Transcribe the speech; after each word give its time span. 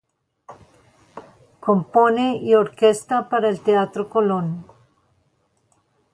Compone 1.59 2.37
y 2.37 2.55
orquesta 2.55 3.29
para 3.29 3.49
el 3.49 3.61
Teatro 3.61 4.09
Colón. 4.09 4.65